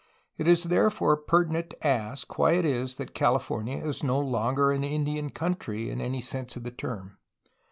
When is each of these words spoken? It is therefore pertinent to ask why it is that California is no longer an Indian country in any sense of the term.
It 0.35 0.47
is 0.47 0.63
therefore 0.63 1.15
pertinent 1.15 1.69
to 1.69 1.85
ask 1.87 2.39
why 2.39 2.53
it 2.53 2.65
is 2.65 2.95
that 2.95 3.13
California 3.13 3.77
is 3.85 4.01
no 4.01 4.19
longer 4.19 4.71
an 4.71 4.83
Indian 4.83 5.29
country 5.29 5.91
in 5.91 6.01
any 6.01 6.21
sense 6.21 6.55
of 6.55 6.63
the 6.63 6.71
term. 6.71 7.19